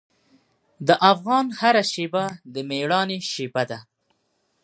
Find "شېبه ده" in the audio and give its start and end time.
3.31-3.79